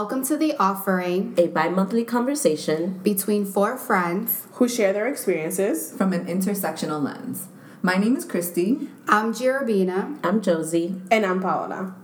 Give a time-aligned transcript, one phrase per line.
[0.00, 5.92] Welcome to The Offering, a bi monthly conversation between four friends who share their experiences
[5.92, 7.48] from an intersectional lens.
[7.82, 8.88] My name is Christy.
[9.06, 10.18] I'm Jirabina.
[10.24, 11.02] I'm Josie.
[11.10, 11.94] And I'm Paola.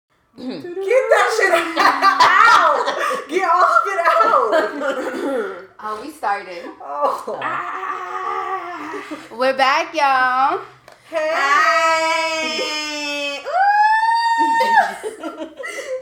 [0.38, 3.28] Get that shit out!
[3.28, 5.68] Get all of it out!
[5.80, 6.64] Oh, we started.
[6.80, 7.38] Oh.
[7.42, 9.04] Ah.
[9.30, 10.62] We're back, y'all.
[11.10, 12.87] Hey!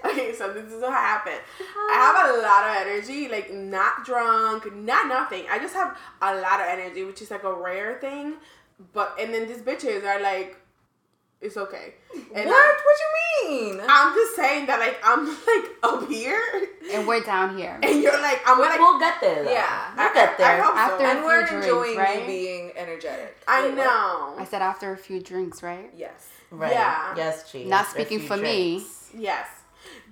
[0.05, 1.41] Okay, so this is what happened.
[1.60, 2.14] I ah.
[2.14, 5.45] have a lot of energy, like not drunk, not nothing.
[5.50, 8.34] I just have a lot of energy, which is like a rare thing.
[8.92, 10.59] But and then these bitches are like,
[11.41, 11.95] it's okay.
[12.34, 12.55] And what?
[12.55, 13.80] I, what you mean?
[13.86, 16.41] I'm just saying that like I'm like up here,
[16.92, 17.78] And we're down here.
[17.83, 19.44] and you're like I'm We'll, like we'll get there.
[19.44, 19.50] Though.
[19.50, 19.94] Yeah.
[19.97, 20.47] We'll I- get there.
[20.47, 20.81] I hope so.
[20.81, 22.20] After- and we're few drinks, enjoying right?
[22.20, 23.36] you being energetic.
[23.47, 23.84] I Wait, what?
[23.84, 24.34] know.
[24.38, 25.91] I said after a few drinks, right?
[25.97, 26.28] Yes.
[26.50, 26.72] right.
[26.72, 27.14] Yeah.
[27.16, 27.64] Yes, G.
[27.64, 28.83] Not speaking few for me.
[29.16, 29.47] Yes,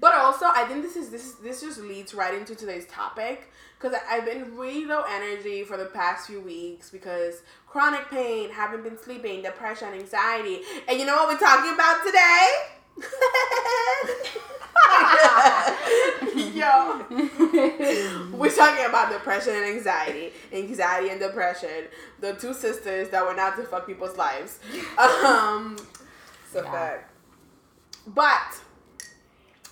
[0.00, 3.50] but also I think this is this is, this just leads right into today's topic
[3.78, 8.83] because I've been really low energy for the past few weeks because chronic pain, haven't
[8.84, 12.48] been sleeping, depression, anxiety, and you know what we're talking about today?
[16.55, 17.05] Yo,
[18.33, 21.84] we're talking about depression and anxiety, anxiety and depression,
[22.20, 24.59] the two sisters that went out to fuck people's lives.
[24.98, 25.77] Um,
[26.47, 27.11] It's a fact.
[28.06, 28.61] but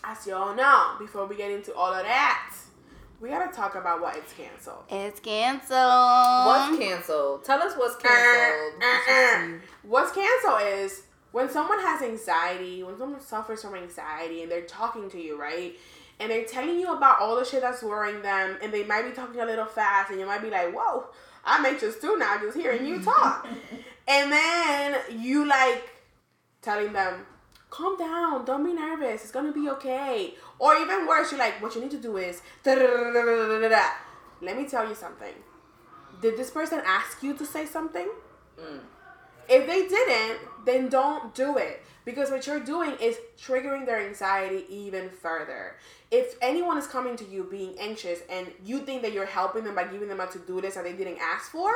[0.05, 2.55] as y'all know, before we get into all of that,
[3.21, 4.83] we gotta talk about what it's canceled.
[4.91, 5.71] It's canceled.
[5.71, 7.45] What's canceled?
[7.45, 8.83] Tell us what's canceled.
[8.83, 9.59] Uh, uh, uh.
[9.83, 15.09] What's canceled is when someone has anxiety, when someone suffers from anxiety and they're talking
[15.11, 15.79] to you, right?
[16.19, 19.13] And they're telling you about all the shit that's worrying them, and they might be
[19.13, 21.07] talking a little fast, and you might be like, whoa,
[21.45, 23.47] I'm anxious too now just hearing you talk.
[24.09, 25.91] and then you like
[26.61, 27.27] telling them,
[27.73, 30.35] calm down, don't be nervous, it's gonna be okay.
[30.59, 32.79] Or even worse, you're like, what you need to do is, let
[34.57, 35.35] me tell you something.
[36.21, 38.09] Did this person ask you to say something?
[38.61, 38.81] Mm.
[39.49, 41.83] If they didn't, then don't do it.
[42.05, 45.77] Because what you're doing is triggering their anxiety even further.
[46.11, 49.75] If anyone is coming to you being anxious and you think that you're helping them
[49.75, 51.73] by giving them a to do list that they didn't ask for,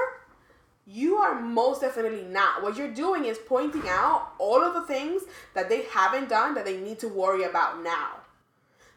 [0.87, 2.63] you are most definitely not.
[2.63, 5.23] What you're doing is pointing out all of the things
[5.55, 8.21] that they haven't done that they need to worry about now.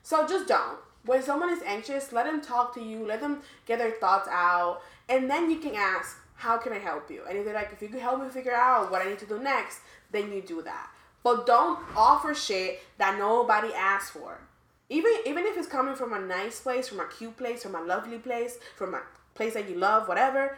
[0.03, 0.77] So just don't.
[1.05, 4.81] When someone is anxious, let them talk to you, let them get their thoughts out,
[5.07, 7.23] and then you can ask, How can I help you?
[7.27, 9.25] And if they're like, If you could help me figure out what I need to
[9.25, 9.79] do next,
[10.11, 10.89] then you do that.
[11.23, 14.41] But don't offer shit that nobody asked for.
[14.89, 17.81] Even even if it's coming from a nice place, from a cute place, from a
[17.81, 19.01] lovely place, from a
[19.35, 20.57] place that you love, whatever,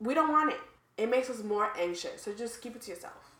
[0.00, 0.60] we don't want it.
[0.98, 2.20] It makes us more anxious.
[2.22, 3.32] So just keep it to yourself.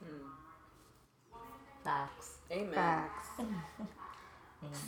[1.85, 2.37] Facts.
[2.51, 2.73] Amen.
[2.73, 3.27] Facts.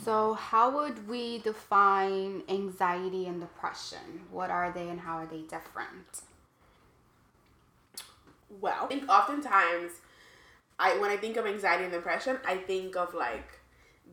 [0.03, 4.25] So, how would we define anxiety and depression?
[4.29, 6.23] What are they and how are they different?
[8.59, 9.91] Well, I think oftentimes,
[10.77, 13.60] I when I think of anxiety and depression, I think of like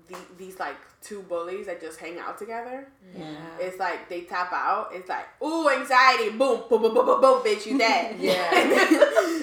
[0.08, 2.88] the, these like two bullies that just hang out together.
[3.16, 3.24] Yeah.
[3.60, 4.90] It's like they tap out.
[4.92, 8.16] It's like ooh anxiety, boom, boom, boom, boom, boom, boom bitch, you dead.
[8.20, 8.50] Yeah.
[8.54, 8.92] and, then,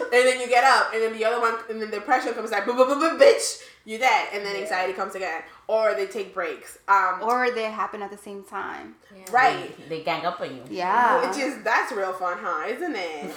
[0.01, 2.51] and then you get up, and then the other one, and then the pressure comes
[2.51, 6.07] like boom, boom, boom, boom, bitch, you dead, and then anxiety comes again, or they
[6.07, 6.77] take breaks.
[6.87, 8.95] Um, Or they happen at the same time.
[9.31, 9.71] right.
[9.89, 10.63] They gang up on you.
[10.69, 11.27] Yeah.
[11.27, 12.67] Which is that's real fun, huh?
[12.67, 13.35] Isn't it?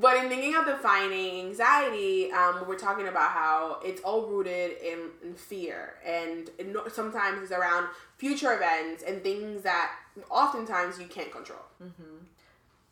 [0.00, 5.10] but in thinking of defining anxiety, um, we're talking about how it's all rooted in,
[5.22, 6.50] in fear, and
[6.92, 9.92] sometimes it's around future events and things that
[10.30, 11.60] oftentimes you can't control.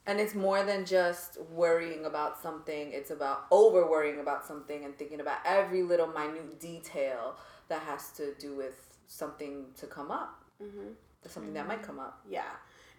[0.09, 2.93] And it's more than just worrying about something.
[2.93, 7.37] It's about over worrying about something and thinking about every little minute detail
[7.69, 10.45] that has to do with something to come up.
[10.63, 10.91] Mm-hmm.
[11.27, 12.21] Something that might come up.
[12.31, 12.45] Yeah.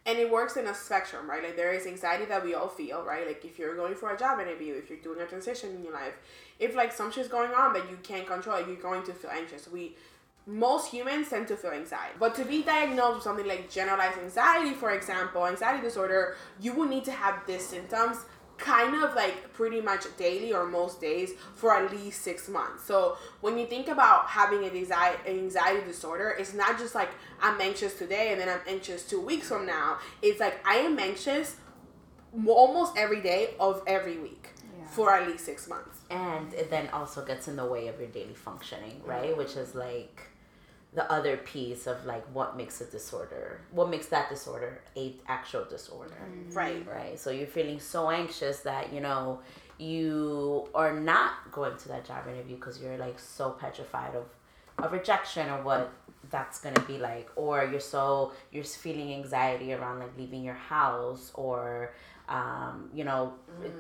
[0.08, 1.44] And it works in a spectrum, right?
[1.44, 3.28] Like there is anxiety that we all feel, right?
[3.28, 5.94] Like if you're going for a job interview, if you're doing a transition in your
[5.94, 6.14] life,
[6.60, 9.68] if like some shit's going on that you can't control, you're going to feel anxious.
[9.68, 9.96] We
[10.48, 12.16] most humans tend to feel anxiety.
[12.18, 16.88] But to be diagnosed with something like generalized anxiety, for example, anxiety disorder, you will
[16.88, 18.20] need to have these symptoms
[18.58, 22.84] kind of like pretty much daily or most days for at least six months.
[22.84, 27.10] So when you think about having a anxiety, anxiety disorder, it's not just like
[27.42, 30.00] I'm anxious today and then I'm anxious two weeks from now.
[30.22, 31.56] It's like I am anxious
[32.48, 34.50] almost every day of every week
[34.92, 36.00] for at least six months.
[36.10, 39.76] and it then also gets in the way of your daily functioning right which is
[39.76, 40.22] like
[40.94, 45.66] the other piece of like what makes a disorder what makes that disorder a actual
[45.66, 46.16] disorder.
[46.54, 46.86] Right.
[46.88, 49.40] right so you're feeling so anxious that you know
[49.78, 54.26] you are not going to that job interview because you're like so petrified of
[54.84, 55.92] a rejection or what
[56.30, 61.32] that's gonna be like or you're so you're feeling anxiety around like leaving your house
[61.36, 61.94] or
[62.30, 63.34] um, you know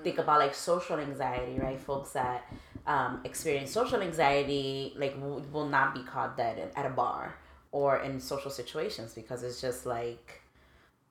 [0.04, 1.80] think about like social anxiety right?
[1.80, 2.46] Folks that
[2.88, 7.36] um, experience social anxiety like w- will not be caught dead at a bar
[7.72, 10.42] or in social situations because it's just like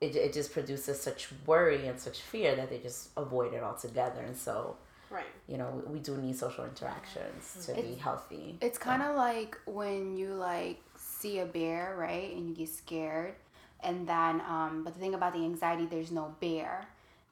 [0.01, 4.21] it, it just produces such worry and such fear that they just avoid it altogether.
[4.21, 4.77] And so
[5.09, 5.25] Right.
[5.47, 8.57] you know we do need social interactions to be healthy.
[8.61, 13.35] It's kind of like when you like see a bear, right, and you get scared,
[13.81, 16.85] and then um, but the thing about the anxiety, there's no bear,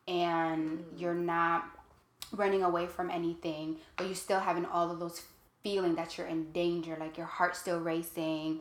[0.07, 1.65] and you're not
[2.31, 5.21] running away from anything, but you're still having all of those
[5.63, 8.59] feeling that you're in danger, like your heart's still racing.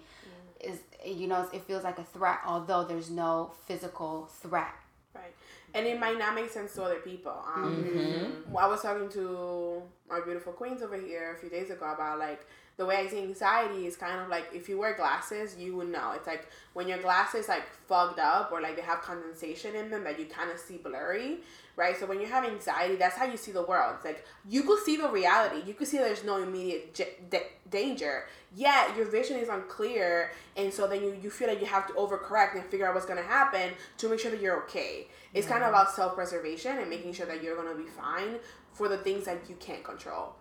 [0.61, 4.73] Is you know it feels like a threat, although there's no physical threat.
[5.15, 5.35] Right.
[5.75, 7.45] And it might not make sense to other people.
[7.55, 8.57] Um, Mm-hmm.
[8.57, 12.47] I was talking to my beautiful queens over here a few days ago about like
[12.77, 15.89] the way I see anxiety is kind of like if you wear glasses, you would
[15.89, 16.13] know.
[16.13, 20.05] It's like when your glasses like fogged up or like they have condensation in them
[20.05, 21.39] that you kind of see blurry,
[21.77, 21.97] right?
[21.97, 23.95] So when you have anxiety, that's how you see the world.
[23.97, 25.63] It's like you could see the reality.
[25.65, 28.25] You could see there's no immediate j- da- danger.
[28.57, 31.93] Yet your vision is unclear, and so then you, you feel like you have to
[31.95, 35.07] overcorrect and figure out what's gonna happen to make sure that you're okay.
[35.33, 38.37] It's kind of about self preservation and making sure that you're gonna be fine
[38.73, 40.35] for the things that you can't control.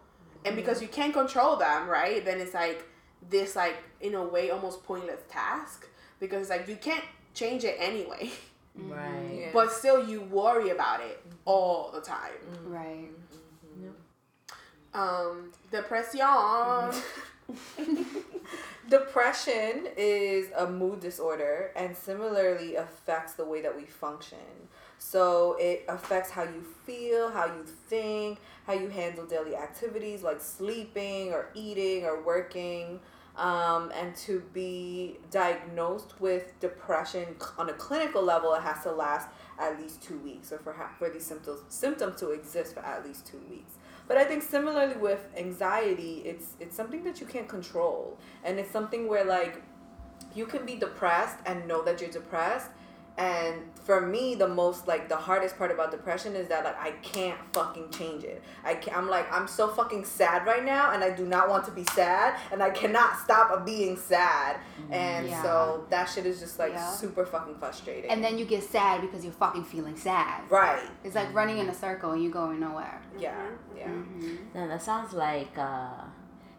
[0.46, 2.24] And because you can't control them, right?
[2.26, 2.86] Then it's like
[3.30, 5.88] this, like in a way, almost pointless task
[6.20, 7.04] because it's like you can't
[7.34, 8.30] change it anyway,
[8.76, 9.50] right Yeah.
[9.54, 12.32] but still you worry about it all the time.
[12.66, 13.10] Right.
[14.94, 16.22] Um, depression.
[18.90, 24.38] Depression is a mood disorder and similarly affects the way that we function.
[25.06, 30.40] So it affects how you feel, how you think, how you handle daily activities like
[30.40, 33.02] sleeping or eating or working.
[33.36, 39.28] Um, and to be diagnosed with depression on a clinical level, it has to last
[39.60, 43.28] at least two weeks, or for for these symptoms symptoms to exist for at least
[43.28, 43.74] two weeks.
[44.08, 48.72] But I think similarly with anxiety, it's it's something that you can't control, and it's
[48.72, 49.62] something where like
[50.34, 52.70] you can be depressed and know that you're depressed.
[53.16, 56.92] And for me, the most like the hardest part about depression is that like I
[57.04, 58.42] can't fucking change it.
[58.64, 58.98] I can't.
[58.98, 61.84] I'm like I'm so fucking sad right now, and I do not want to be
[61.84, 64.58] sad, and I cannot stop of being sad.
[64.90, 65.44] And Yeah.
[65.44, 66.90] so that shit is just like Yeah.
[66.90, 68.10] super fucking frustrating.
[68.10, 70.42] And then you get sad because you're fucking feeling sad.
[70.50, 73.00] right, It's like running in a circle and you going nowhere.
[73.20, 73.36] yeah,
[73.78, 73.90] yeah.
[74.56, 76.02] No, that sounds like uh,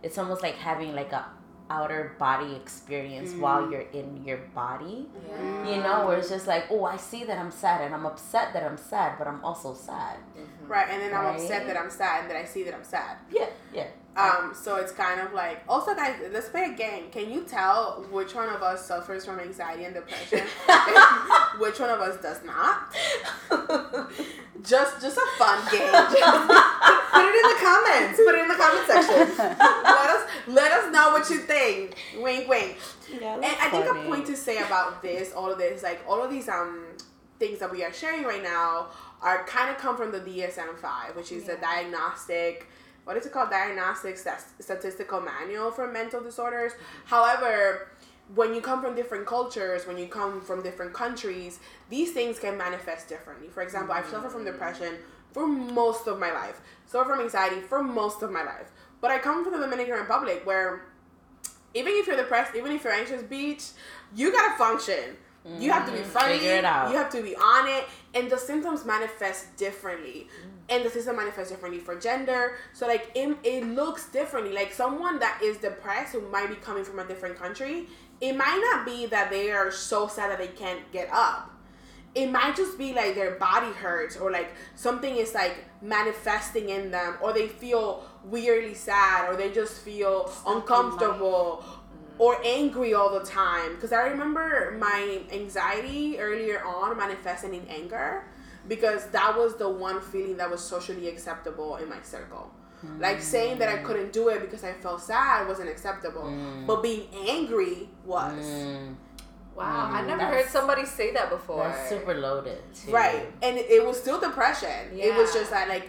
[0.04, 1.24] it's almost like having like a
[1.70, 3.72] outer body experience while mm.
[3.72, 5.06] you're in your body.
[5.66, 8.52] You know, where it's just like, oh, I see that I'm sad and I'm upset
[8.52, 10.18] that I'm sad, but I'm also sad.
[10.66, 13.16] right, and then I'm upset that I'm sad and that I see that I'm sad.
[13.30, 13.86] Yeah, yeah.
[14.16, 17.10] Um, so it's kind of like also guys, let's play a game.
[17.10, 20.46] Can you tell which one of us suffers from anxiety and depression?
[20.68, 22.94] and which one of us does not?
[24.62, 25.90] just just a fun game.
[27.14, 28.20] Put it in the comments.
[28.24, 29.36] Put it in the comment section.
[29.38, 31.96] let us let us know what you think.
[32.20, 32.76] Wink wink.
[33.20, 36.22] Yeah, And I think a point to say about this, all of this, like all
[36.22, 36.84] of these um
[37.40, 38.86] things that we are sharing right now
[39.20, 42.68] are kind of come from the DSM five, which is the diagnostic
[43.04, 43.50] what is it called?
[43.50, 46.72] Diagnostic Stat- Statistical Manual for Mental Disorders.
[47.04, 47.88] However,
[48.34, 52.56] when you come from different cultures, when you come from different countries, these things can
[52.56, 53.48] manifest differently.
[53.48, 54.94] For example, I've suffered from depression
[55.32, 58.70] for most of my life, suffered from anxiety for most of my life.
[59.00, 60.86] But I come from the Dominican Republic where
[61.74, 63.70] even if you're depressed, even if you're anxious, beach,
[64.14, 65.16] you gotta function.
[65.58, 66.04] You have to be mm.
[66.04, 66.38] friendly.
[66.38, 66.90] Figure it out.
[66.90, 67.84] You have to be on it,
[68.14, 70.50] and the symptoms manifest differently, mm.
[70.74, 72.56] and the system manifests differently for gender.
[72.72, 74.54] So like it, it looks differently.
[74.54, 77.88] Like someone that is depressed who might be coming from a different country,
[78.20, 81.50] it might not be that they are so sad that they can't get up.
[82.14, 86.92] It might just be like their body hurts or like something is like manifesting in
[86.92, 91.64] them or they feel weirdly sad or they just feel uncomfortable
[92.18, 93.74] or angry all the time.
[93.74, 98.24] Because i remember my anxiety earlier on manifesting in anger
[98.68, 102.50] because that was the one feeling that was socially acceptable in my circle.
[102.98, 106.26] Like saying that i couldn't do it because i felt sad wasn't acceptable
[106.66, 108.44] but being angry was.
[108.44, 108.96] Mm,
[109.56, 111.62] Wow, I never That's- heard somebody say that before.
[111.68, 112.60] that's super loaded.
[112.74, 112.90] Too.
[112.90, 114.90] right and it, it was still depression.
[114.92, 115.88] It was just that like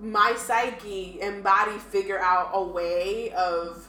[0.00, 3.88] my psyche and body figure out a way of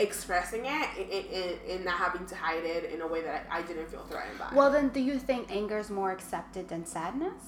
[0.00, 3.58] expressing it and, and, and not having to hide it in a way that I,
[3.58, 6.84] I didn't feel threatened by Well, then, do you think anger is more accepted than
[6.86, 7.42] sadness?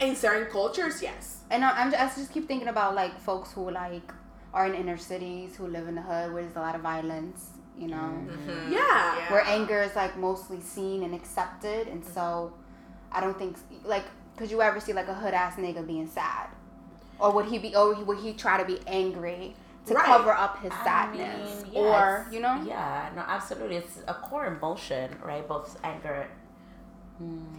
[0.00, 3.52] in certain cultures yes And I- I'm just, I just keep thinking about like folks
[3.52, 4.12] who like
[4.54, 7.50] are in inner cities who live in the hood where there's a lot of violence.
[7.78, 8.72] You know, Mm-hmm.
[8.72, 9.30] Yeah.
[9.32, 12.52] where anger is like mostly seen and accepted, and so
[13.10, 14.04] I don't think like
[14.36, 16.48] could you ever see like a hood ass nigga being sad,
[17.18, 19.54] or would he be or would he try to be angry
[19.86, 20.04] to Right.
[20.04, 22.62] cover up his I sadness, mean, yeah, or you know?
[22.64, 23.76] Yeah, no, absolutely.
[23.76, 25.46] It's a core emotion, right?
[25.46, 26.26] Both anger.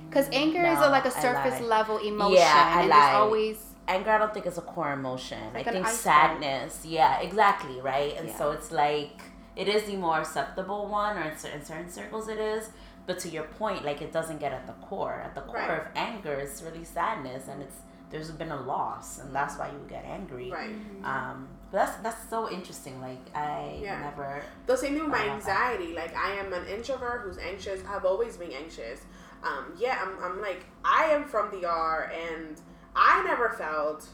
[0.09, 2.99] Because anger is a, like a surface level emotion, Yeah, I and lied.
[3.01, 5.53] there's always Anger, I don't think is a core emotion.
[5.53, 5.99] like I think iceberg.
[6.01, 6.85] sadness.
[6.85, 8.15] Yeah, exactly, right.
[8.17, 8.37] And Yeah.
[8.37, 9.19] so it's like
[9.55, 12.69] it is the more acceptable one, or in cer- in certain circles it is.
[13.07, 15.21] But to your point, like it doesn't get at the core.
[15.25, 15.79] At the core Right.
[15.81, 17.77] of anger is really sadness, and it's
[18.11, 20.51] there's been a loss, and that's why you get angry.
[20.51, 20.75] Right.
[21.03, 22.99] Um, but that's that's so interesting.
[23.01, 24.01] Like I Yeah.
[24.01, 24.41] never.
[24.65, 25.71] The same thing with my I love that.
[25.77, 25.93] anxiety.
[25.93, 27.81] Like I am an introvert who's anxious.
[27.89, 29.01] I've always been anxious.
[29.43, 32.59] Um, yeah, I'm, I'm like I am from the DR, and
[32.95, 34.07] I never felt.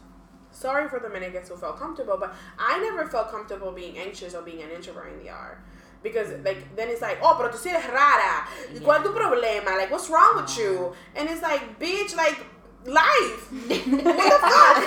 [0.52, 4.42] Sorry for the Dominicans who felt comfortable, but I never felt comfortable being anxious or
[4.42, 5.58] being an introvert in the DR.
[6.02, 8.48] Because like then it's like, oh, pero tú sí eres rara.
[8.82, 9.76] ¿Cuál es tu problema?
[9.78, 10.94] Like, what's wrong with you?
[11.16, 12.38] And it's like, bitch, like
[12.86, 13.52] life.
[13.68, 14.78] what the fuck?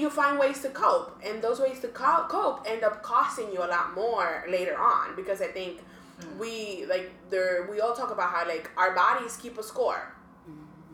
[0.00, 3.58] you find ways to cope, and those ways to co- cope end up costing you
[3.58, 5.80] a lot more later on because I think
[6.20, 6.38] mm.
[6.38, 10.12] we like there we all talk about how like our bodies keep a score.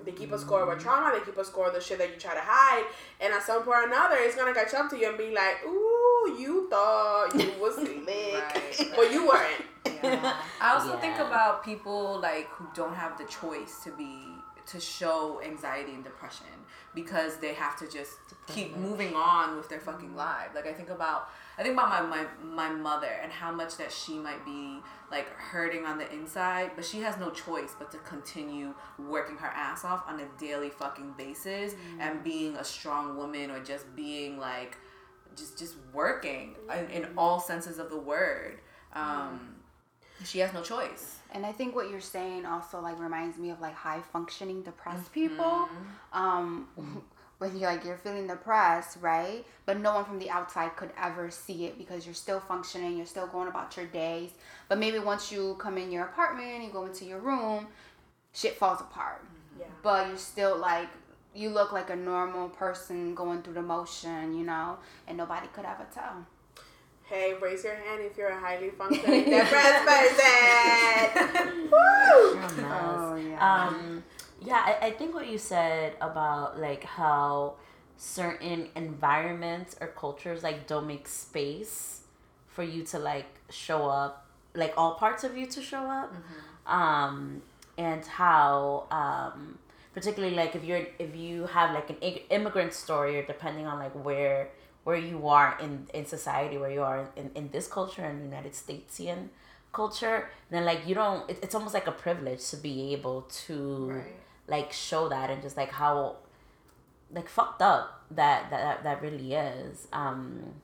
[0.04, 0.88] They keep a score with mm-hmm.
[0.88, 1.18] trauma.
[1.18, 2.86] They keep a score of the shit that you try to hide,
[3.20, 5.62] and at some point or another, it's gonna catch up to you and be like,
[5.66, 9.66] "Ooh, you thought you was slick, Right, but you weren't."
[10.02, 10.36] Yeah.
[10.62, 14.27] I also think about people like who don't have the choice to be
[14.68, 16.46] to show anxiety and depression
[16.94, 18.12] because they have to just
[18.46, 20.48] keep moving on with their fucking life.
[20.54, 23.92] Like I think about I think about my, my my mother and how much that
[23.92, 27.98] she might be like hurting on the inside, but she has no choice but to
[27.98, 33.50] continue working her ass off on a daily fucking basis and being a strong woman
[33.50, 34.76] or just being like
[35.36, 38.60] just just working in, in all senses of the word.
[38.92, 39.54] Um,
[40.24, 41.17] she has no choice.
[41.32, 45.12] And I think what you're saying also like reminds me of like high functioning depressed
[45.12, 45.68] people.
[46.12, 46.68] Um,
[47.38, 49.44] when you're like you're feeling depressed, right?
[49.64, 53.06] But no one from the outside could ever see it because you're still functioning, you're
[53.06, 54.30] still going about your days.
[54.68, 57.68] But maybe once you come in your apartment, you go into your room,
[58.32, 59.24] shit falls apart.
[59.58, 59.66] Yeah.
[59.82, 60.88] But you're still like
[61.34, 65.64] you look like a normal person going through the motion, you know, and nobody could
[65.64, 66.26] ever tell.
[67.08, 71.62] Hey, raise your hand if you're a highly functioning depressed person.
[71.72, 72.38] Woo!
[72.70, 73.66] Oh, yeah.
[73.68, 74.04] Um,
[74.42, 77.54] yeah, I, I think what you said about like how
[77.96, 82.02] certain environments or cultures like don't make space
[82.46, 86.14] for you to like show up, like all parts of you to show up,
[86.66, 87.40] um,
[87.78, 89.58] and how um,
[89.94, 91.96] particularly like if you're if you have like an
[92.30, 94.50] immigrant story or depending on like where
[94.88, 98.52] where you are in in society where you are in, in this culture and united
[98.62, 99.20] statesian
[99.80, 100.18] culture
[100.52, 103.56] then like you don't it, it's almost like a privilege to be able to
[103.92, 104.14] Right.
[104.54, 105.94] like show that and just like how
[107.18, 107.84] like fucked up
[108.20, 110.54] that that that, really is um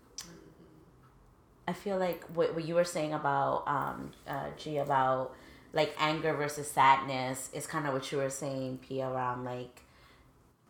[1.69, 5.35] i feel like what, what you were saying about um uh g about
[5.73, 9.84] like anger versus sadness is kind of what you were saying p around like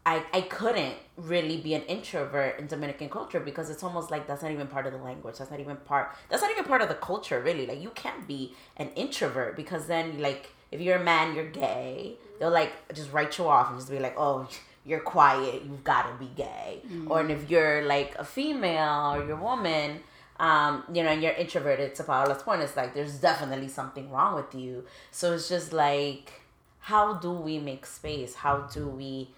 [0.07, 4.43] I, I couldn't really be an introvert in Dominican culture because it's almost like that's
[4.43, 5.39] not even part of the language.
[5.39, 6.15] That's not even part.
[6.29, 7.67] That's not even part of the culture, really.
[7.67, 12.17] Like you can't be an introvert because then, like, if you're a man, you're gay.
[12.39, 14.47] They'll like just write you off and just be like, oh,
[14.85, 15.63] you're quiet.
[15.65, 16.83] You've got to be gay.
[17.09, 20.01] Or and if you're like a female or you're a woman,
[20.39, 21.95] um, you know, and you're introverted.
[21.95, 24.85] To Paola's point, it's like there's definitely something wrong with you.
[25.11, 26.43] So it's just like,
[26.81, 28.35] how do we make space?
[28.35, 29.31] How do we?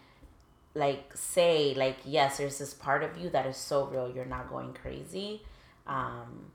[0.76, 4.48] Like say like yes there's this part of you that is so real you're not
[4.48, 5.42] going crazy.
[5.86, 6.52] Um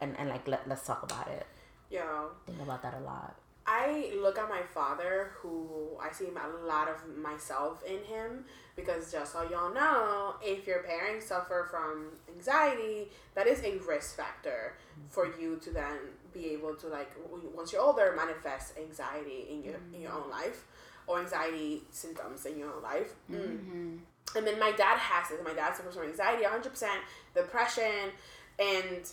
[0.00, 1.46] and and like let, let's talk about it.
[1.90, 3.34] Yo, think about that a lot.
[3.66, 8.46] I look at my father, who I see a lot of myself in him,
[8.76, 14.16] because just so y'all know, if your parents suffer from anxiety, that is a risk
[14.16, 14.78] factor
[15.10, 15.98] for you to then
[16.32, 17.10] be able to like
[17.54, 20.64] once you're older manifest anxiety in your in your own life
[21.08, 23.14] or anxiety symptoms in your own life.
[23.30, 23.98] Mm.
[24.36, 25.40] And then my dad has this.
[25.42, 26.86] My dad suffers from anxiety, 100%,
[27.34, 28.12] depression,
[28.58, 29.10] and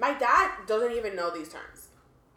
[0.00, 1.88] my dad doesn't even know these terms,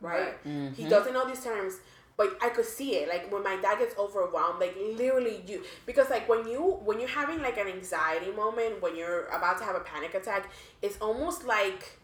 [0.01, 0.33] right?
[0.75, 1.79] He doesn't know these terms,
[2.17, 3.07] but I could see it.
[3.07, 7.10] Like when my dad gets overwhelmed, like literally you, because like when you when you're
[7.10, 11.45] having like an anxiety moment, when you're about to have a panic attack, it's almost
[11.45, 11.98] like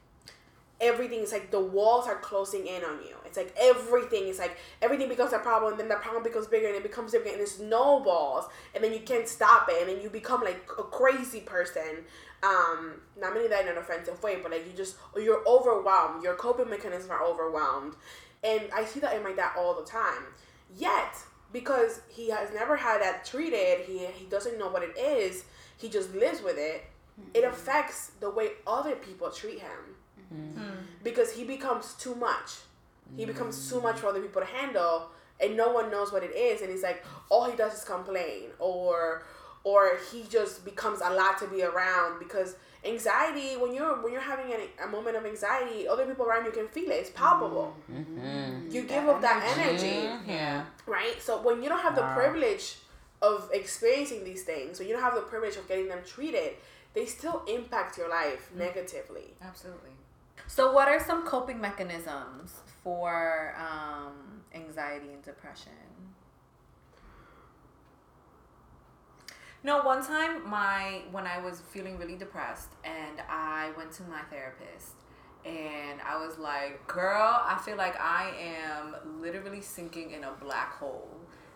[0.80, 3.17] everything is like the walls are closing in on you.
[3.28, 6.68] It's like everything is like everything becomes a problem, and then the problem becomes bigger,
[6.68, 10.02] and it becomes bigger, and it snowballs, and then you can't stop it, and then
[10.02, 12.06] you become like a crazy person.
[12.44, 16.24] Um, not meaning that in an offensive way, but like you just you're overwhelmed.
[16.24, 17.96] Your coping mechanisms are overwhelmed,
[18.44, 20.24] and I see that in my dad all the time.
[20.76, 21.16] Yet,
[21.54, 25.46] because he has never had that treated, he he doesn't know what it is.
[25.78, 26.86] He just lives with it.
[27.34, 29.96] It affects the way other people treat him
[31.04, 32.58] because he becomes too much.
[33.16, 33.28] He mm.
[33.28, 35.10] becomes too much for other people to handle,
[35.40, 36.62] and no one knows what it is.
[36.62, 39.24] And he's like, all he does is complain, or
[39.64, 43.56] or he just becomes a lot to be around because anxiety.
[43.58, 46.68] When you're when you're having an, a moment of anxiety, other people around you can
[46.68, 46.96] feel it.
[46.96, 47.76] It's palpable.
[47.92, 48.20] Mm-hmm.
[48.20, 48.72] Mm-hmm.
[48.72, 49.60] You give up that mm-hmm.
[49.60, 50.66] energy Yeah.
[50.86, 51.22] right?
[51.22, 52.78] So when you don't have the privilege
[53.22, 56.54] of experiencing these things, when you don't have the privilege of getting them treated,
[56.94, 59.34] they still impact your life negatively.
[59.42, 59.92] Absolutely.
[60.48, 62.56] So, what are some coping mechanisms
[62.88, 64.14] for um,
[64.56, 65.74] anxiety and depression?
[69.62, 74.22] No, one time my when I was feeling really depressed and I went to my
[74.30, 74.94] therapist
[75.46, 80.72] and I was like, "Girl, I feel like I am literally sinking in a black
[80.76, 81.10] hole."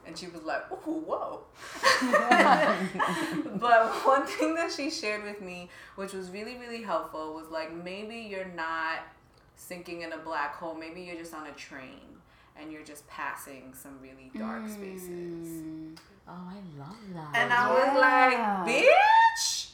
[0.05, 1.43] And she was like, "Ooh, whoa."
[3.57, 7.71] but one thing that she shared with me, which was really really helpful, was like
[7.71, 8.99] maybe you're not
[9.61, 10.75] sinking in a black hole.
[10.75, 12.09] Maybe you're just on a train
[12.59, 14.73] and you're just passing some really dark hmm.
[14.73, 15.99] spaces.
[16.27, 17.31] Oh, I love that.
[17.35, 19.71] And I was like, bitch,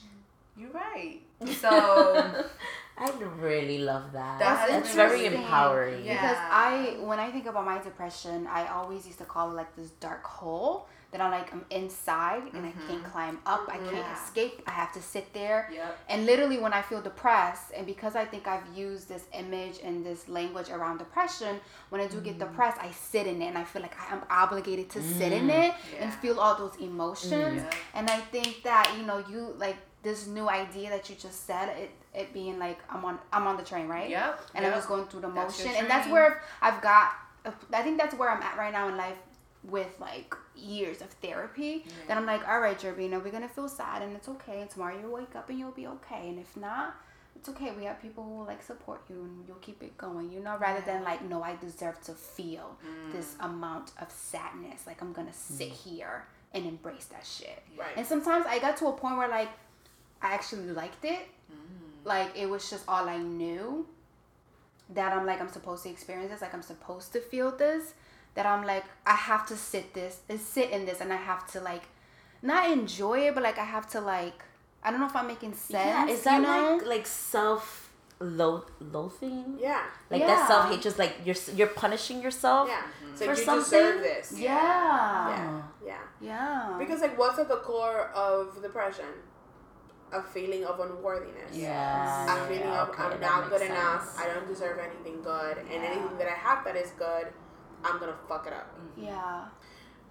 [0.58, 1.20] you're right.
[1.60, 1.70] So,
[2.98, 4.40] I really love that.
[4.40, 6.04] That's That's, very empowering.
[6.04, 6.14] Yeah.
[6.14, 9.76] Because I, when I think about my depression, I always used to call it like
[9.76, 13.12] this dark hole that I'm like I'm inside and I can't mm-hmm.
[13.12, 14.24] climb up, I can't Yeah.
[14.24, 14.62] escape.
[14.68, 15.70] I have to sit there.
[15.74, 15.98] Yep.
[16.10, 20.06] And literally, when I feel depressed, and because I think I've used this image and
[20.06, 22.50] this language around depression, when I do get mm-hmm.
[22.50, 25.48] depressed, I sit in it and I feel like I am obligated to sit in
[25.48, 25.70] mm.
[25.70, 27.62] it and feel all those emotions.
[27.62, 27.72] Mm.
[27.72, 27.72] Yeah.
[27.96, 31.70] And I think that you know, you like this new idea that you just said,
[31.78, 34.10] it it being like I'm on I'm on the train, right?
[34.10, 34.80] Yep, And I'm yep.
[34.80, 37.14] just going through the That's motion, and that's where I've got.
[37.72, 39.16] I think that's where I'm at right now in life
[39.64, 41.86] with like years of therapy.
[42.08, 44.62] That I'm like, all right, Jervina, we're gonna feel sad, and it's okay.
[44.62, 46.30] And tomorrow you'll wake up and you'll be okay.
[46.30, 46.96] And if not,
[47.36, 47.72] it's okay.
[47.72, 50.32] We have people who will like support you, and you'll keep it going.
[50.32, 52.78] You know, rather than like, no, I deserve to feel
[53.12, 53.46] this Mm.
[53.46, 54.88] amount of sadness.
[54.88, 57.62] Like I'm gonna sit here and embrace that shit.
[57.78, 57.96] Right.
[57.98, 59.50] And sometimes I got to a point where like
[60.22, 61.28] I actually liked it.
[61.52, 62.06] Mm.
[62.06, 63.86] Like it was just all I knew.
[64.92, 66.42] That I'm like I'm supposed to experience this.
[66.42, 67.94] Like I'm supposed to feel this.
[68.38, 71.44] That I'm like I have to sit this and sit in this, and I have
[71.54, 71.86] to like
[72.52, 74.40] not enjoy it, but like I have to like
[74.84, 75.86] I don't know if I'm making sense.
[75.86, 76.78] Yeah, is that you know?
[76.78, 79.58] like like self lo- loathing?
[79.60, 79.84] Yeah.
[80.12, 80.28] Like Yeah.
[80.32, 82.70] that self hate, just like you're you're punishing yourself.
[82.70, 82.84] Yeah.
[83.12, 83.80] It's like For you something?
[83.80, 84.26] deserve this.
[84.38, 85.30] yeah.
[85.34, 85.62] Yeah.
[85.92, 86.04] Yeah.
[86.30, 86.76] Yeah.
[86.82, 89.12] Because like what's at the core of depression?
[90.14, 91.52] A feeling of unworthiness.
[91.54, 92.34] Yeah.
[92.34, 94.04] A feeling yeah, of okay, I'm not makes good enough.
[94.22, 97.28] I don't deserve anything good, and anything that I have that is good,
[97.88, 98.68] I'm gonna fuck it up.
[98.98, 99.46] yeah.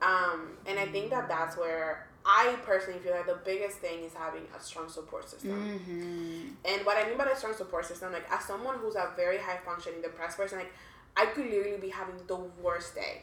[0.03, 4.13] Um, and I think that that's where I personally feel like the biggest thing is
[4.13, 5.53] having a strong support system.
[5.53, 6.49] Mm-hmm.
[6.65, 9.39] And what I mean by a strong support system, like as someone who's a very
[9.39, 10.73] high functioning depressed person, like
[11.17, 13.23] I could literally be having the worst day,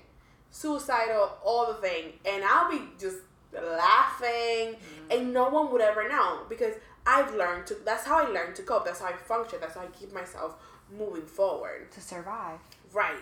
[0.51, 3.17] suicidal, all the thing, and I'll be just
[3.53, 4.77] laughing,
[5.11, 6.73] and no one would ever know because
[7.05, 7.75] I've learned to.
[7.85, 8.85] That's how I learned to cope.
[8.85, 9.59] That's how I function.
[9.61, 10.55] That's how I keep myself
[10.97, 11.91] moving forward.
[11.91, 12.59] To survive.
[12.93, 13.19] Right.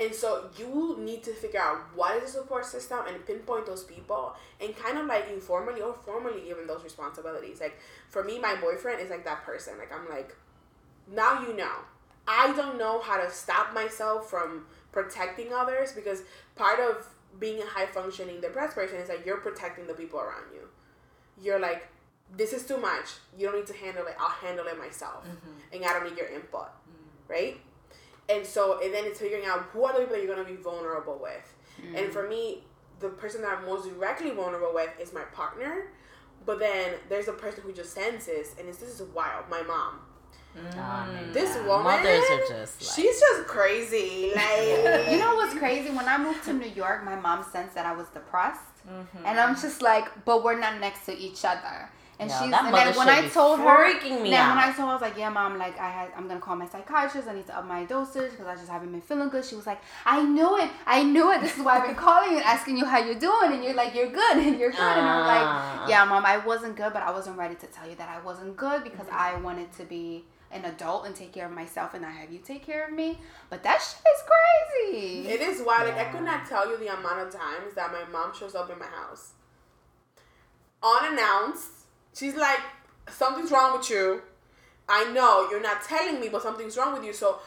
[0.00, 3.84] And so you need to figure out what is the support system and pinpoint those
[3.84, 7.60] people and kind of like informally or formally them those responsibilities.
[7.60, 7.78] Like
[8.08, 9.78] for me, my boyfriend is like that person.
[9.78, 10.34] Like I'm like,
[11.12, 11.72] now you know.
[12.26, 16.22] I don't know how to stop myself from protecting others because
[16.56, 17.06] part of
[17.38, 20.68] being a high functioning depressed person is that you're protecting the people around you.
[21.40, 21.88] You're like,
[22.34, 23.10] this is too much.
[23.36, 24.14] You don't need to handle it.
[24.18, 25.24] I'll handle it myself.
[25.24, 25.74] Mm-hmm.
[25.74, 26.68] And I don't need your input.
[26.68, 27.32] Mm-hmm.
[27.32, 27.60] Right?
[28.28, 30.60] And so, and then it's figuring out who are the people you're going to be
[30.60, 31.54] vulnerable with.
[31.94, 32.30] And for mm.
[32.30, 32.64] me,
[33.00, 35.88] the person that I'm most directly vulnerable with is my partner.
[36.46, 39.48] But then there's a person who just senses, and it's, this is wild.
[39.48, 40.00] My mom.
[40.56, 40.72] Mm.
[40.72, 41.24] Oh, man.
[41.24, 41.32] Mm.
[41.32, 44.32] This woman, Mothers are just like she's just crazy.
[44.34, 45.90] Like You know what's crazy?
[45.90, 49.26] When I moved to New York, my mom sensed that I was depressed, mm-hmm.
[49.26, 51.90] and I'm just like, but we're not next to each other.
[52.20, 54.58] And Yo, she's that and then when I be told her, freaking me then when.
[54.58, 56.66] I told her, I was like, yeah, mom, like I had, I'm gonna call my
[56.66, 57.26] psychiatrist.
[57.26, 59.44] I need to up my dosage because I just haven't been feeling good.
[59.44, 61.40] She was like, I knew it, I knew it.
[61.40, 63.74] This is why I've been calling you and asking you how you're doing, and you're
[63.74, 65.78] like, you're good, and you're good, and I'm Ah.
[65.80, 68.20] like, yeah, mom, I wasn't good, but I wasn't ready to tell you that I
[68.24, 72.02] wasn't good because I wanted to be an adult and take care of myself and
[72.02, 73.18] not have you take care of me.
[73.50, 75.28] But that shit is crazy.
[75.28, 75.88] It is wild.
[75.88, 78.70] Like I could not tell you the amount of times that my mom shows up
[78.70, 79.32] in my house
[80.82, 81.83] unannounced.
[82.14, 82.60] She's like,
[83.08, 84.22] "Something's wrong with you.
[84.88, 87.12] I know you're not telling me, but something's wrong with you.
[87.12, 87.40] So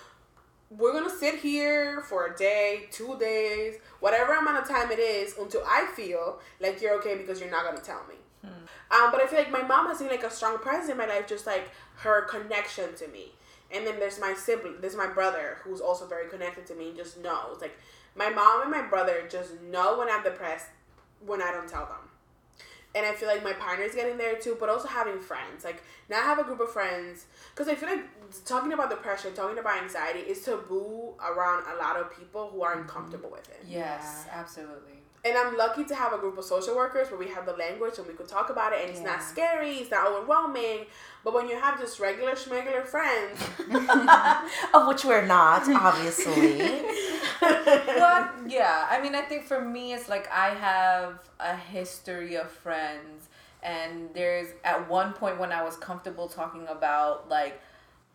[0.69, 5.37] we're gonna sit here for a day, two days, whatever amount of time it is,
[5.37, 8.15] until I feel like you're okay because you're not gonna tell me."
[8.89, 11.05] Um, but I feel like my mom has been like a strong presence in my
[11.05, 13.33] life, just like her connection to me.
[13.71, 16.97] And then there's my sibling, there's my brother who's also very connected to me and
[16.97, 17.59] just knows.
[17.59, 17.77] Like
[18.15, 20.67] my mom and my brother just know when I'm depressed
[21.25, 22.06] when I don't tell them.
[22.97, 25.63] And I feel like my partner's getting there too, but also having friends.
[25.63, 28.05] Like now I have a group of friends because I feel like
[28.43, 32.87] talking about depression, talking about anxiety is taboo around a lot of people who aren't
[32.87, 33.63] comfortable with it.
[33.67, 35.03] Yes, absolutely.
[35.27, 37.97] And I'm lucky to have a group of social workers where we have the language
[37.97, 39.07] and we could talk about it and it's Yeah.
[39.11, 40.85] not scary, it's not overwhelming.
[41.23, 43.41] But when you have just regular schmegular friends,
[44.73, 46.81] of which we're not, obviously.
[47.41, 48.87] well, yeah.
[48.89, 53.27] I mean, I think for me, it's like I have a history of friends,
[53.63, 57.59] and there's at one point when I was comfortable talking about like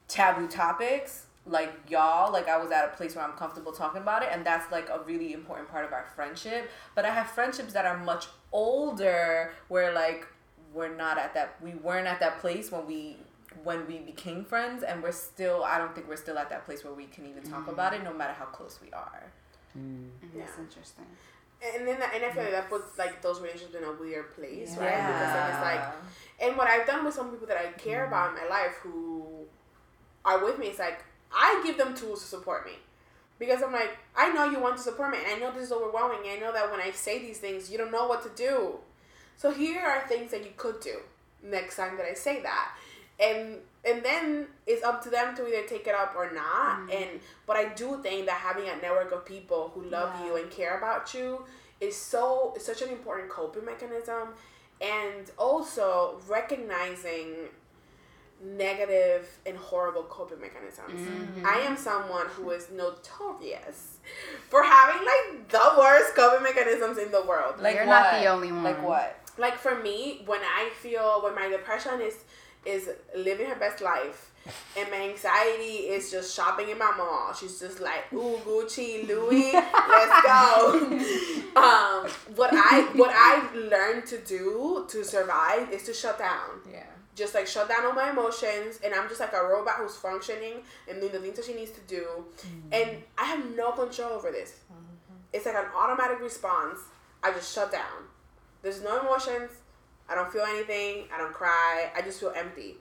[0.09, 4.23] taboo topics, like y'all, like I was at a place where I'm comfortable talking about
[4.23, 6.71] it, and that's like a really important part of our friendship.
[6.95, 10.27] But I have friendships that are much older, where like
[10.73, 13.17] we're not at that, we weren't at that place when we
[13.65, 16.83] when we became friends and we're still i don't think we're still at that place
[16.85, 19.25] where we can even talk about it no matter how close we are
[19.79, 21.05] Mm, That's interesting.
[21.63, 24.77] and then and I feel like that puts like those relationships in a weird place,
[24.79, 24.97] right?
[25.07, 25.81] Because then it's like
[26.41, 26.47] Yeah.
[26.49, 29.45] And what I've done with some people that I care about in my life who
[30.25, 32.73] are with me, it's like I give them tools to support me.
[33.39, 35.73] Because I'm like, I know you want to support me, and I know this is
[35.73, 36.21] overwhelming.
[36.29, 38.75] And I know that when I say these things, you don't know what to do.
[39.37, 40.99] So here are things that you could do
[41.43, 42.73] next time that I say that.
[43.19, 46.81] And and then it's up to them to either take it up or not.
[46.81, 46.91] Mm-hmm.
[46.91, 50.27] And but I do think that having a network of people who love Yeah.
[50.27, 51.45] you and care about you
[51.81, 54.29] is so is such an important coping mechanism
[54.81, 57.49] and also recognizing
[58.43, 61.01] negative and horrible coping mechanisms.
[61.45, 63.99] I am someone who is notorious
[64.49, 67.61] for having like the worst coping mechanisms in the world.
[67.61, 68.13] like You're what?
[68.13, 68.65] not the only one.
[68.65, 72.17] like what Like for me, when I feel when my depression is
[72.65, 74.31] is living her best life
[74.77, 77.33] and my anxiety is just shopping in my mall.
[77.33, 80.81] She's just like, ooh, Gucci, Louis, let's go.
[81.57, 86.61] um, what I what I've learned to do to survive is to shut down.
[86.71, 89.97] yeah Just like shut down all my emotions and I'm just like a robot who's
[89.97, 92.07] functioning and doing the things that she needs to do.
[92.07, 92.73] Mm-hmm.
[92.73, 94.61] And I have no control over this.
[94.73, 95.17] Mm-hmm.
[95.33, 96.79] It's like an automatic response.
[97.23, 98.09] I just shut down.
[98.63, 99.51] There's no emotions.
[100.09, 101.05] I don't feel anything.
[101.15, 101.91] I don't cry.
[101.97, 102.77] I just feel empty.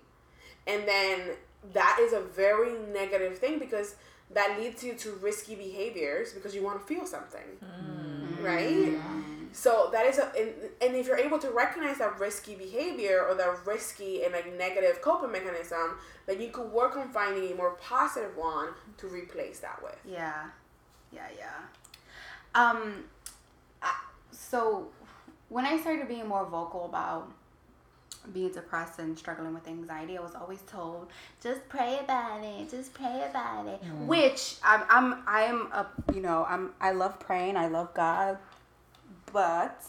[0.67, 1.31] And then
[1.73, 3.95] that is a very negative thing because
[4.33, 7.41] that leads you to risky behaviors because you want to feel something.
[7.63, 8.43] Mm-hmm.
[8.43, 8.99] Right?
[9.53, 10.49] So that is a and,
[10.81, 15.01] and if you're able to recognize that risky behavior or that risky and like negative
[15.01, 19.81] coping mechanism, then you could work on finding a more positive one to replace that
[19.83, 19.97] with.
[20.05, 20.45] Yeah,
[21.11, 21.59] yeah, yeah.
[22.55, 23.05] Um,
[23.81, 23.93] I,
[24.31, 24.87] so
[25.49, 27.31] when I started being more vocal about
[28.33, 31.07] being depressed and struggling with anxiety, I was always told,
[31.41, 32.69] "Just pray about it.
[32.69, 37.57] Just pray about it." Which I'm, I'm, I'm a, you know, I'm, I love praying.
[37.57, 38.37] I love God,
[39.31, 39.83] but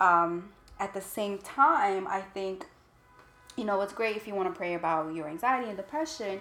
[0.00, 2.66] um, at the same time, I think
[3.56, 6.40] you know, it's great if you want to pray about your anxiety and depression.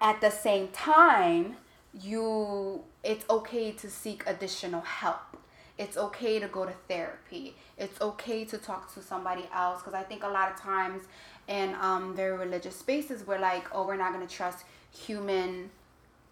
[0.00, 1.56] At the same time,
[1.92, 5.36] you it's okay to seek additional help.
[5.78, 7.54] It's okay to go to therapy.
[7.76, 11.02] It's okay to talk to somebody else because I think a lot of times
[11.48, 15.70] in um, very religious spaces we're like, oh, we're not gonna trust human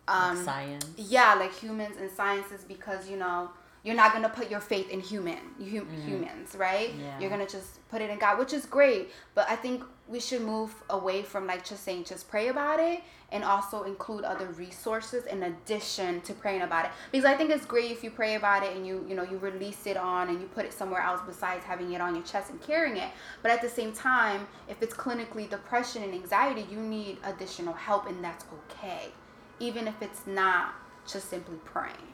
[0.08, 0.86] um, Science.
[0.96, 3.50] yeah, like humans and sciences because you know
[3.84, 6.04] you're not gonna put your faith in human hu- mm.
[6.04, 6.92] humans, right?
[6.98, 7.20] Yeah.
[7.20, 9.10] You're gonna just put it in God, which is great.
[9.34, 13.02] But I think we should move away from like just saying just pray about it
[13.30, 16.90] and also include other resources in addition to praying about it.
[17.12, 19.36] Because I think it's great if you pray about it and you you know you
[19.38, 22.50] release it on and you put it somewhere else besides having it on your chest
[22.50, 23.10] and carrying it.
[23.42, 28.06] But at the same time, if it's clinically depression and anxiety, you need additional help
[28.08, 29.12] and that's okay
[29.60, 30.74] even if it's not
[31.06, 32.13] just simply praying.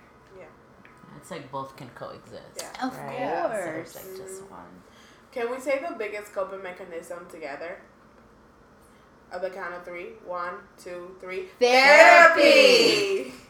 [1.21, 1.23] Yeah.
[1.23, 2.43] It's like both can coexist.
[2.57, 2.87] Yeah.
[2.87, 3.51] Of right?
[3.51, 3.65] course.
[3.65, 4.55] So it's like just mm-hmm.
[4.55, 4.83] one.
[5.33, 7.79] Can we say the biggest coping mechanism together?
[9.31, 10.07] Of the count of three.
[10.25, 11.47] One, two, three.
[11.59, 13.33] Therapy.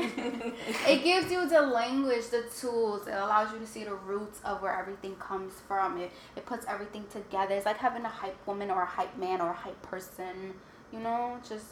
[0.00, 3.08] It gives you the language, the tools.
[3.08, 5.98] It allows you to see the roots of where everything comes from.
[5.98, 7.56] It it puts everything together.
[7.56, 10.54] It's like having a hype woman or a hype man or a hype person
[10.92, 11.66] You know, just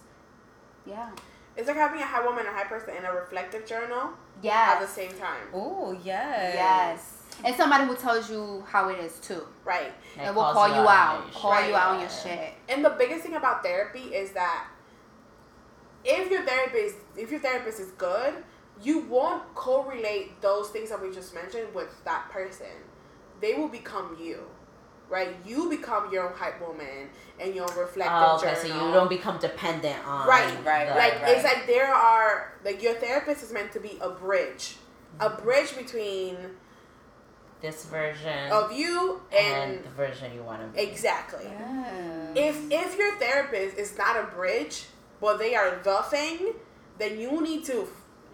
[0.85, 1.11] yeah.
[1.57, 4.11] It's like having a hype woman, a hype person, and a reflective journal
[4.45, 5.49] at the same time.
[5.53, 6.55] Oh yes.
[6.55, 7.13] Yes.
[7.45, 9.47] And somebody who tells you how it is too.
[9.65, 9.93] Right.
[10.17, 11.19] That and will call you out.
[11.19, 12.55] on your Call you out on your shit.
[12.69, 14.69] And the biggest thing about therapy is that
[16.05, 18.35] if your therapist if your therapist is good,
[18.83, 22.67] you won't correlate those things that we just mentioned with that person.
[23.41, 24.45] They will become you.
[25.09, 25.37] Right?
[25.47, 29.39] You become your own hype woman and your reflective Oh, okay, so you don't become
[29.39, 31.37] dependent on Right, right, the- like right.
[31.37, 34.77] it's like there are like your therapist is meant to be a bridge.
[35.21, 36.37] A bridge between
[37.63, 40.81] this version of you and, and the version you want to be.
[40.89, 41.45] exactly.
[41.45, 42.33] Yeah.
[42.35, 44.87] if if your therapist is not a bridge,
[45.21, 46.53] but they are the thing,
[46.99, 47.89] then you need to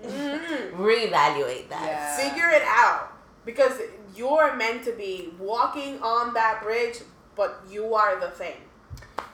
[0.05, 1.85] mm, Reevaluate that.
[1.87, 2.17] Yeah.
[2.17, 3.13] figure it out
[3.45, 3.79] because
[4.15, 6.99] you're meant to be walking on that bridge,
[7.37, 8.57] but you are the thing.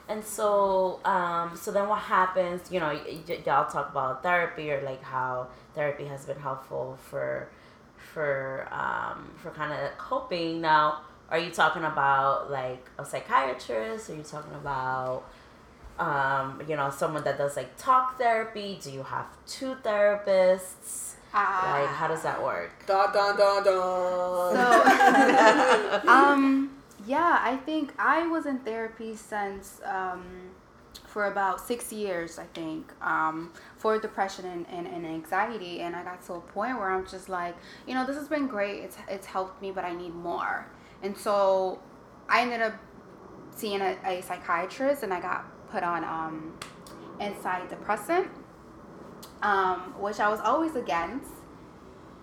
[0.07, 2.71] And so, um, so then what happens?
[2.71, 6.97] You know, y- y- y'all talk about therapy or like how therapy has been helpful
[7.09, 7.47] for,
[8.13, 10.61] for, um, for kind of coping.
[10.61, 14.09] Now, are you talking about like a psychiatrist?
[14.09, 15.25] Are you talking about,
[15.99, 18.79] um, you know, someone that does like talk therapy?
[18.81, 21.08] Do you have two therapists?
[21.33, 21.79] Ah.
[21.81, 22.85] Like, how does that work?
[22.85, 24.55] Dun dun dun dun.
[24.55, 30.23] So, um, yeah, I think I was in therapy since um,
[31.05, 35.81] for about six years, I think, um, for depression and, and, and anxiety.
[35.81, 37.55] And I got to a point where I'm just like,
[37.87, 38.83] you know, this has been great.
[38.83, 40.67] It's, it's helped me, but I need more.
[41.01, 41.79] And so
[42.27, 42.75] I ended up
[43.55, 46.53] seeing a, a psychiatrist and I got put on um,
[47.19, 48.29] antidepressant,
[49.41, 51.31] um, which I was always against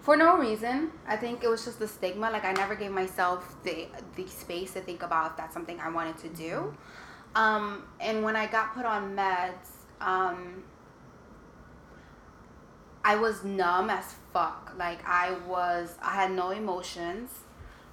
[0.00, 0.92] for no reason.
[1.06, 2.30] I think it was just the stigma.
[2.30, 5.90] Like I never gave myself the the space to think about if that's something I
[5.90, 6.76] wanted to do.
[7.35, 9.68] Um, and when I got put on meds,
[10.00, 10.62] um,
[13.04, 14.72] I was numb as fuck.
[14.76, 17.30] Like I was, I had no emotions.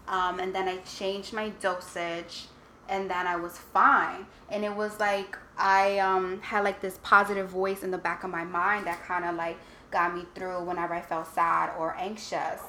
[0.08, 2.48] Um, and then I changed my dosage,
[2.90, 4.26] and then I was fine.
[4.50, 8.30] And it was like I um, had like this positive voice in the back of
[8.30, 9.58] my mind that kind of like
[9.92, 12.62] got me through whenever I felt sad or anxious.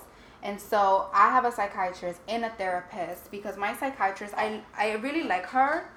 [0.43, 5.23] And so I have a psychiatrist and a therapist because my psychiatrist, I I really
[5.23, 5.89] like her,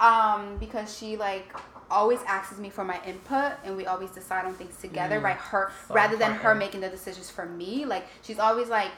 [0.00, 1.54] um, because she like
[1.90, 5.20] always asks me for my input and we always decide on things together.
[5.20, 7.84] Right, her So rather than her making the decisions for me.
[7.84, 8.90] Like she's always like,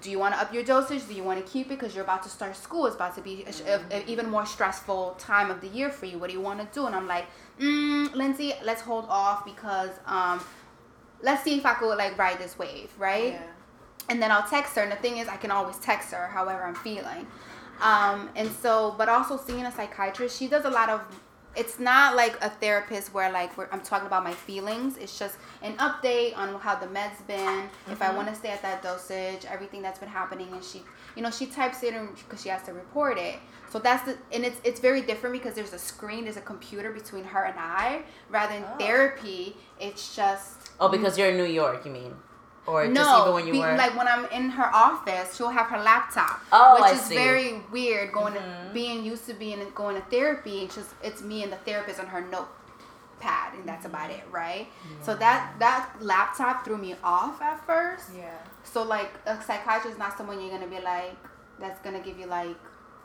[0.00, 1.06] do you want to up your dosage?
[1.06, 2.86] Do you want to keep it because you're about to start school?
[2.86, 6.06] It's about to be a, a- a even more stressful time of the year for
[6.06, 6.18] you.
[6.18, 6.86] What do you want to do?
[6.86, 7.26] And I'm like,
[7.60, 10.40] mm, Lindsay, let's hold off because um,
[11.22, 13.32] let's see if I could like ride this wave, right?
[13.34, 13.42] Yeah.
[14.08, 14.82] and then I'll text her.
[14.82, 17.26] And the thing is, I can always text her however I'm feeling.
[17.80, 21.00] Um, and so, but also seeing a psychiatrist, she does a lot of.
[21.58, 24.96] It's not like a therapist where like where I'm talking about my feelings.
[24.96, 28.16] It's just an update on how the meds been, if I mm-hmm.
[28.16, 30.82] want to stay at that dosage, everything that's been happening, and she,
[31.16, 33.36] you know, she types it because she has to report it.
[33.70, 36.92] So that's the and it's it's very different because there's a screen, there's a computer
[36.92, 38.02] between her and I.
[38.30, 38.78] Rather than Oh.
[38.78, 42.14] therapy, it's just Oh, because you're in New York, you mean?
[42.68, 45.48] Or just no, even when you be- were like when I'm in her office, she'll
[45.48, 46.42] have her laptop.
[46.52, 47.14] Oh, which I is see.
[47.14, 48.12] very weird.
[48.12, 48.74] Going to mm-hmm.
[48.74, 52.06] being used to being going to therapy, it's just it's me and the therapist on
[52.08, 54.68] her notepad, and that's about it, right?
[55.00, 55.20] So mm-hmm.
[55.20, 58.10] that that laptop threw me off at first.
[58.14, 58.36] Yeah.
[58.64, 61.16] So like a psychiatrist is not someone you're gonna be like
[61.58, 62.56] that's gonna give you like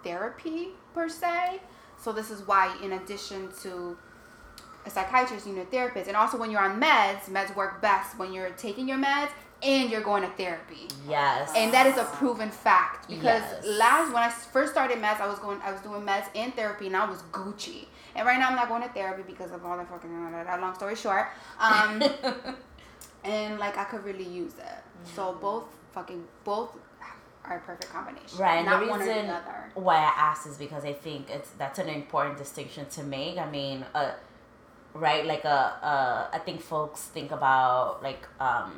[0.04, 1.62] therapy per se.
[1.97, 3.97] So this is why in addition to
[4.86, 6.10] a psychiatrist, you need a therapist.
[6.10, 9.30] And also when you're on meds, meds work best when you're taking your meds
[9.63, 10.88] and you're going to therapy.
[11.08, 13.65] yes, And that is a proven fact because Yes.
[13.65, 16.88] last when I first started meds, I was going I was doing meds and therapy
[16.88, 17.86] and I was Gucci.
[18.15, 20.12] And right now I'm not going to therapy because of all the fucking
[20.62, 21.28] long story short.
[21.60, 22.02] Um
[23.23, 24.84] and like I could really use it.
[25.15, 26.69] So both fucking both
[27.45, 28.38] are a perfect combination.
[28.39, 29.69] Right, and Not the one or reason the other.
[29.76, 33.38] why I asked is because I think it's that's an important distinction to make.
[33.38, 34.12] I mean, uh,
[34.93, 35.49] right, like uh,
[35.82, 38.71] uh, I think folks think about like um,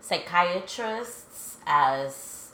[0.00, 2.52] psychiatrists as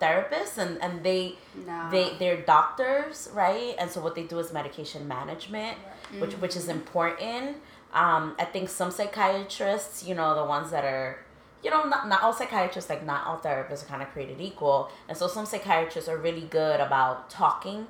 [0.00, 1.88] therapists, and and they No.
[1.90, 3.74] they they're doctors, right?
[3.78, 5.76] And so what they do is medication management,
[6.18, 7.58] which which is important.
[7.92, 11.18] Um, I think some psychiatrists, you know, the ones that are,
[11.60, 14.90] you know, not, not all psychiatrists, like not all therapists are kind of created equal.
[15.08, 17.88] And so some psychiatrists are really good about talking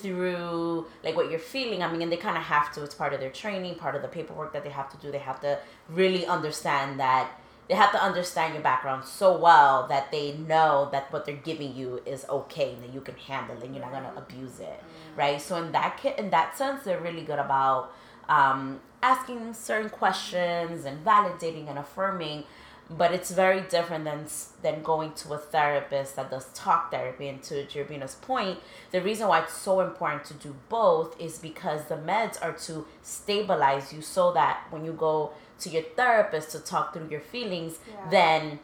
[0.00, 1.82] through like what you're feeling.
[1.82, 2.82] I mean, and they kind of have to.
[2.82, 5.12] It's part of their training, part of the paperwork that they have to do.
[5.12, 5.58] They have to
[5.90, 7.30] really understand that
[7.68, 11.74] they have to understand your background so well that they know that what they're giving
[11.74, 14.82] you is okay and that you can handle it and you're not gonna abuse it,
[15.16, 15.40] right?
[15.40, 17.92] So in that in that sense, they're really good about
[18.28, 22.44] um, asking certain questions and validating and affirming
[22.90, 24.26] but it's very different than
[24.62, 28.58] than going to a therapist that does talk therapy and to Gerbina's point
[28.90, 32.86] the reason why it's so important to do both is because the meds are to
[33.02, 35.30] stabilize you so that when you go
[35.62, 38.10] to your therapist to talk through your feelings Yeah.
[38.10, 38.58] then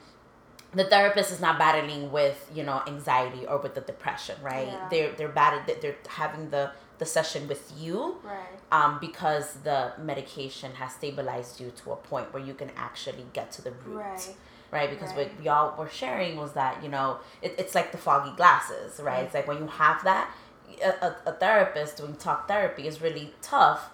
[0.75, 4.89] the therapist is not battling with you know anxiety or with the depression right Yeah.
[4.91, 8.59] they're they're battled they're having the the session with you Right.
[8.73, 13.51] um, because the medication has stabilized you to a point where you can actually get
[13.53, 14.35] to the root Right.
[14.73, 15.31] right because Right.
[15.37, 19.25] what y'all were sharing was that you know it, it's like the foggy glasses right
[19.25, 20.27] it's like when you have that
[20.83, 23.91] a, a, a therapist doing talk therapy is really tough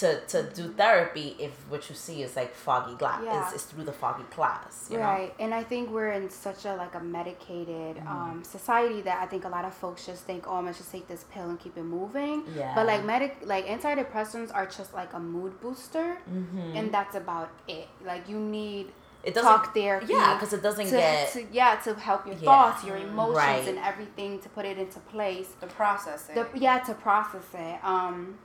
[0.00, 3.42] to, to do therapy if what you see is like foggy glass Yeah.
[3.44, 5.04] it's, it's through the foggy glass you know?
[5.04, 8.08] Right, and I think we're in such a like a medicated Mm-hmm.
[8.08, 10.92] um, society that I think a lot of folks just think, oh, I'm gonna just
[10.92, 12.42] take this pill and keep it moving.
[12.54, 12.74] Yeah.
[12.74, 16.76] But like medic, like antidepressants are just like a mood booster, Mm-hmm.
[16.76, 17.88] and that's about it.
[18.04, 18.86] Like you need
[19.24, 20.12] it doesn't talk therapy.
[20.12, 22.42] yeah because it doesn't to, get to yeah to help your Yeah.
[22.50, 23.66] thoughts, your emotions, Right.
[23.68, 25.48] and everything to put it into place.
[25.60, 26.34] The processing.
[26.36, 27.78] The, yeah, to process it.
[27.84, 28.38] Um,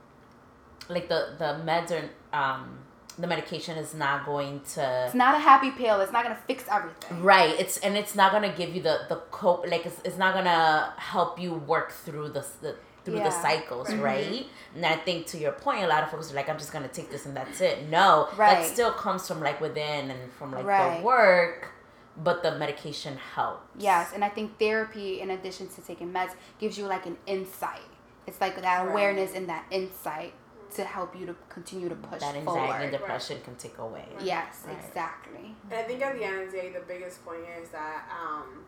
[0.88, 2.78] like the the meds are um
[3.18, 6.00] the medication is not going to it's not a happy pill.
[6.00, 7.22] It's not gonna fix everything.
[7.22, 7.58] Right.
[7.60, 9.66] It's and it's not gonna give you the the cope.
[9.68, 13.42] Like it's, it's not gonna help you work through the, the through the Yeah.
[13.42, 14.00] cycles, Right.
[14.30, 14.46] right?
[14.74, 16.88] And I think to your point, a lot of folks are like, I'm just gonna
[16.88, 17.88] take this and that's it.
[17.90, 18.60] No, Right.
[18.62, 20.98] that still comes from like within and from like Right.
[21.00, 21.70] the work,
[22.16, 23.66] but the medication helps.
[23.76, 27.80] Yes, and I think therapy, in addition to taking meds, gives you like an insight.
[28.26, 30.32] It's like that awareness and that insight
[30.76, 32.82] to help you to continue to push that anxiety forward.
[32.82, 34.06] and depression can take away.
[34.22, 34.76] Yes, Right.
[34.78, 35.54] exactly.
[35.70, 38.64] And I think at the end of the day, the biggest point is that um,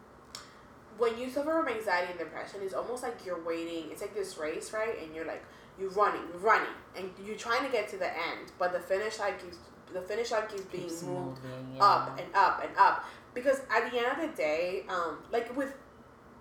[0.99, 3.91] when you suffer from anxiety and depression, it's almost like you're waiting.
[3.91, 5.01] It's like this race, right?
[5.03, 5.45] And you're like
[5.79, 9.19] you're running, you're running, and you're trying to get to the end, but the finish
[9.19, 9.59] line keeps
[9.93, 13.05] the finish line keeps being Keeps moved moving, up and up and up.
[13.35, 15.75] Because at the end of the day, um, like with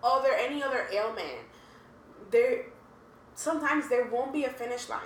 [0.04, 1.40] other any other ailment,
[2.32, 2.66] there
[3.36, 5.02] sometimes there won't be a finish line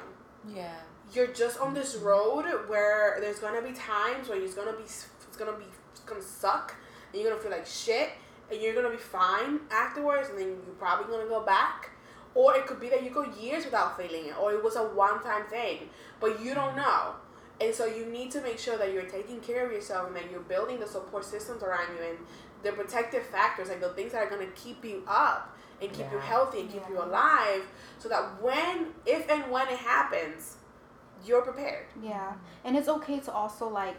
[0.54, 0.76] yeah.
[1.14, 5.38] you're just on this road where there's gonna be times where it's gonna be it's
[5.38, 6.76] gonna be it's gonna suck
[7.12, 8.10] and you're gonna feel like shit
[8.52, 11.92] and you're gonna be fine afterwards and then you're probably gonna go back.
[12.36, 14.84] Or it could be that you go years without feeling it or it was a
[14.84, 16.78] one-time thing but you don't mm-hmm.
[16.78, 17.16] know.
[17.60, 20.30] And so you need to make sure that you're taking care of yourself and that
[20.30, 22.18] you're building the support systems around you and
[22.64, 26.20] the protective factors like the things that are gonna keep you up and keep you
[26.20, 27.64] healthy and keep you alive
[28.00, 30.58] so that when if and when it happens
[31.26, 33.98] you're prepared Yeah, and it's okay to also like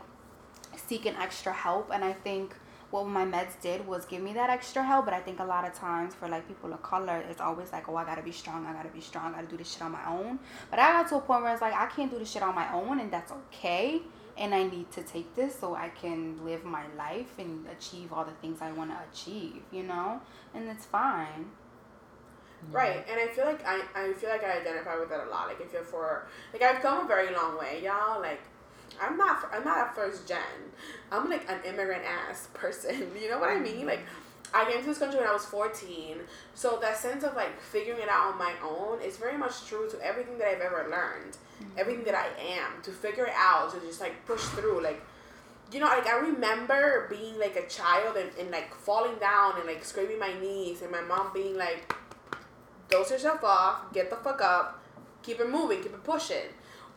[0.77, 1.91] seek an extra help.
[1.93, 2.55] And I think
[2.91, 5.05] what my meds did was give me that extra help.
[5.05, 7.89] But I think a lot of times for like people of color, it's always like,
[7.89, 8.67] oh, I gotta be strong.
[8.67, 9.35] I gotta be strong.
[9.35, 10.39] I gotta do this shit on my own.
[10.71, 12.55] But I got to a point where it's like I can't do this shit on
[12.55, 14.03] my own, and that's okay.
[14.37, 18.25] And I need to take this so I can live my life and achieve all
[18.25, 19.63] the things I want to achieve.
[19.73, 20.21] You know,
[20.55, 21.47] and it's fine.
[22.71, 25.47] Right and i feel like I, I feel like i identify with that a lot
[25.49, 28.41] like if you're for like i've come a very long way y'all like
[29.01, 30.39] i'm not i'm not a first gen.
[31.11, 33.87] I'm like an immigrant ass person you know what i mean?
[33.87, 34.29] Like mm-hmm.
[34.53, 36.17] I came to this country when I was 14,
[36.55, 39.89] so that sense of like figuring it out on my own is very much true
[39.91, 41.79] to everything that I've ever learned, mm-hmm.
[41.79, 44.83] everything that I am, to figure it out, to just like push through.
[44.83, 45.03] Like,
[45.71, 49.67] you know, like I remember being like a child and, and like falling down and
[49.67, 51.95] like scraping my knees, and my mom being like,
[52.89, 54.83] dose yourself off, get the fuck up,
[55.23, 56.49] keep it moving, keep it pushing.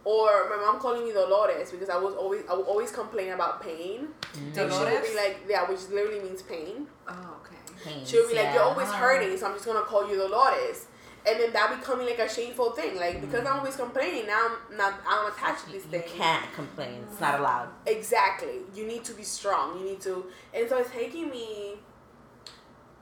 [0.04, 3.62] Or my mom calling me Dolores because I was always I would always complain about
[3.62, 4.08] pain.
[4.34, 4.58] Mm.
[4.58, 6.88] And she would be like, yeah, which literally means pain.
[7.08, 7.58] Oh, okay.
[7.84, 10.88] Pains, She would be like, "You're always hurting, so I'm just gonna call you Dolores."
[11.24, 13.60] And then that becoming like a shameful thing, like because I'm mm.
[13.60, 14.26] always complaining.
[14.26, 15.00] Now I'm not.
[15.08, 16.04] I'm attached to this You thing.
[16.18, 17.06] can't complain.
[17.12, 17.70] It's not allowed.
[17.86, 18.62] Exactly.
[18.74, 19.78] You need to be strong.
[19.78, 20.26] You need to.
[20.52, 21.76] And so it's taking me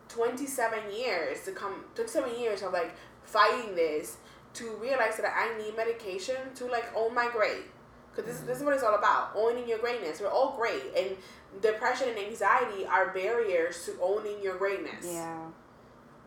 [0.10, 1.86] 27 years to come.
[1.96, 2.94] 27 years of like
[3.24, 4.18] fighting this
[4.56, 7.66] to realize that I need medication to like own my great.
[8.12, 10.20] Because this, this is what it's all about owning your greatness.
[10.20, 10.82] We're all great.
[10.98, 11.16] And
[11.62, 15.06] depression and anxiety are barriers to owning your greatness.
[15.06, 15.46] Yeah.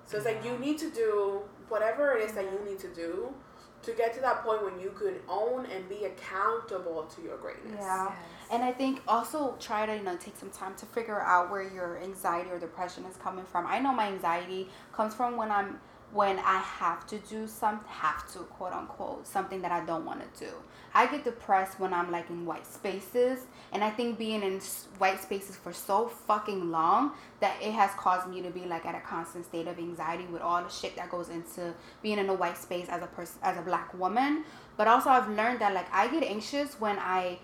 [0.07, 3.35] So it's like you need to do whatever it is that you need to do
[3.83, 7.77] to get to that point when you could own and be accountable to your greatness.
[7.81, 8.09] Yeah.
[8.09, 8.17] Yes.
[8.51, 11.63] And I think also try to, you know, take some time to figure out where
[11.63, 13.67] your anxiety or depression is coming from.
[13.67, 15.81] I know my anxiety comes from when I'm
[16.13, 20.21] when I have to do some have to quote unquote something that I don't want
[20.21, 20.53] to do.
[20.95, 24.61] I get depressed when I'm like in white spaces, and I think being in
[24.99, 28.95] white spaces for so fucking long that it has caused me to be like at
[28.95, 32.35] a constant state of anxiety with all the shit that goes into being in a
[32.35, 34.45] white space as a person as a black woman.
[34.77, 37.39] But also I've learned that like I get anxious when I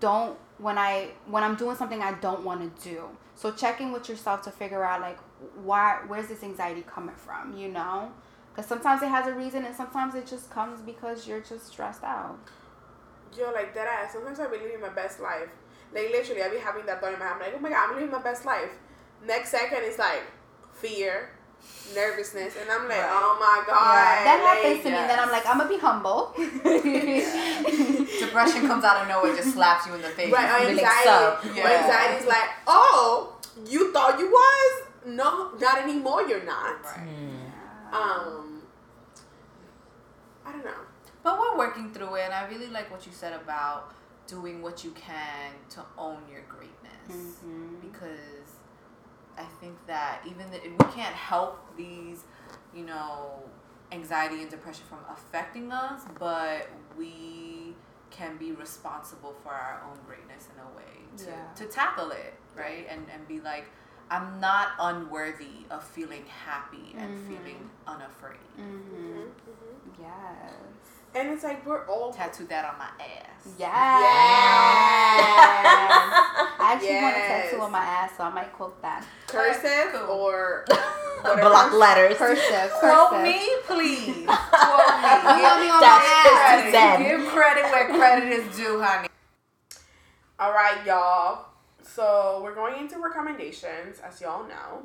[0.00, 3.04] don't when I when I'm doing something I don't want to do.
[3.36, 5.18] So checking with yourself to figure out like
[5.62, 8.10] why where's this anxiety coming from, you know?
[8.50, 12.02] Because sometimes it has a reason and sometimes it just comes because you're just stressed
[12.02, 12.38] out.
[13.36, 14.14] Yo, like that ass.
[14.14, 15.50] Sometimes I be living my best life.
[15.94, 17.34] Like literally, I be having that thought in my head.
[17.34, 18.72] I'm like, oh my god, I'm living my best life.
[19.26, 20.22] Next second, it's like
[20.72, 21.35] fear,
[21.94, 23.08] nervousness, and I'm like, Right.
[23.10, 23.94] oh my god.
[23.94, 24.96] Yeah, that like, happens to me.
[25.06, 26.32] Then I'm like, I'm gonna be humble.
[28.20, 30.32] Depression comes out of nowhere, just slaps you in the face.
[30.32, 31.04] Right, or anxiety.
[31.04, 31.44] suck.
[31.44, 31.82] Or Yeah.
[31.82, 33.36] anxiety is like, oh,
[33.66, 34.82] you thought you was?
[35.06, 36.22] No, not anymore.
[36.28, 36.82] You're not.
[36.84, 37.08] Right.
[37.92, 38.62] Um,
[40.44, 40.72] I don't know.
[41.22, 43.94] But we're working through it, and I really like what you said about
[44.26, 47.38] doing what you can to own your greatness.
[47.80, 48.58] Because
[49.38, 52.24] I think that even the, we can't help these,
[52.74, 53.42] you know,
[53.92, 56.68] anxiety and depression from affecting us, but
[56.98, 57.74] we
[58.10, 61.52] can be responsible for our own greatness in a way to, Yeah.
[61.56, 62.86] to tackle it, right?
[62.90, 63.66] And and be like,
[64.10, 68.38] I'm not unworthy of feeling happy and feeling unafraid.
[68.56, 69.22] hmm
[70.00, 70.54] Yes.
[71.14, 73.54] And it's like we're all Tattoo that on my ass.
[73.58, 73.66] Yes.
[75.18, 76.32] Yes.
[76.66, 77.50] I actually want a Yes.
[77.50, 79.04] tattoo on my ass, so I might quote that.
[79.28, 80.10] cursive Cool.
[80.10, 80.64] or
[81.22, 82.16] Block letters.
[82.16, 82.70] Cursive.
[82.80, 84.26] Quote me, please.
[84.26, 84.26] Quote me.
[84.26, 86.64] You me on That's my ass?
[86.66, 87.02] to them.
[87.02, 89.08] Give credit where credit is due, honey.
[90.38, 91.46] All right, y'all.
[91.82, 94.82] So we're going into recommendations, as y'all know.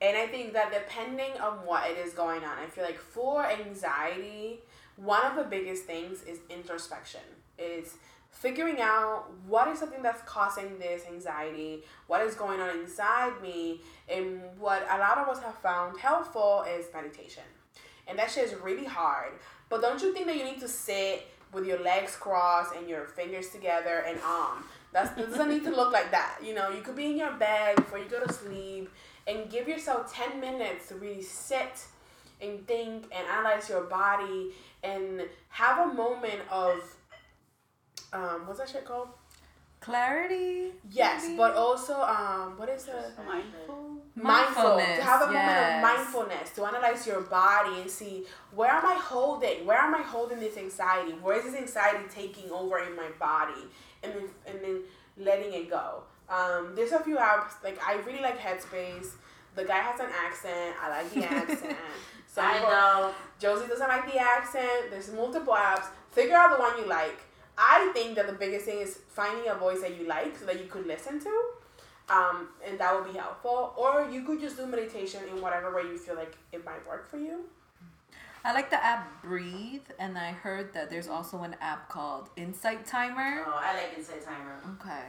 [0.00, 3.46] And I think that depending on what it is going on, I feel like for
[3.46, 4.60] anxiety,
[4.96, 7.20] one of the biggest things is introspection.
[7.58, 7.94] Is
[8.34, 13.80] figuring out what is something that's causing this anxiety, what is going on inside me,
[14.08, 17.44] and what a lot of us have found helpful is meditation.
[18.06, 19.32] And that shit is really hard.
[19.70, 23.06] But don't you think that you need to sit with your legs crossed and your
[23.06, 26.38] fingers together and um that's it doesn't need to look like that.
[26.42, 28.90] You know, you could be in your bed before you go to sleep
[29.26, 31.84] and give yourself 10 minutes to really sit
[32.40, 36.78] and think and analyze your body and have a moment of
[38.14, 39.08] um what's that shit called?
[39.80, 40.72] Clarity.
[40.90, 41.36] Yes, maybe?
[41.36, 42.92] but also um what is the
[43.26, 43.98] Mindful.
[44.16, 48.70] mindful Mindfulness, to have a moment of mindfulness to analyze your body and see where
[48.70, 52.78] am i holding where am i holding this anxiety where is this anxiety taking over
[52.78, 53.62] in my body
[54.02, 54.80] and then and then
[55.18, 59.08] letting it go um, there's a few apps like i really like headspace
[59.56, 61.76] the guy has an accent i like the accent
[62.34, 63.12] Some I know.
[63.38, 64.90] Josie doesn't like the accent.
[64.90, 65.86] There's multiple apps.
[66.10, 67.20] Figure out the one you like.
[67.56, 70.58] I think that the biggest thing is finding a voice that you like so that
[70.58, 71.42] you could listen to.
[72.08, 73.72] Um, and that would be helpful.
[73.76, 77.08] Or you could just do meditation in whatever way you feel like it might work
[77.08, 77.44] for you.
[78.44, 82.84] I like the app Breathe, and I heard that there's also an app called Insight
[82.84, 83.42] Timer.
[83.46, 84.60] Oh, I like Insight Timer.
[84.74, 85.04] Okay.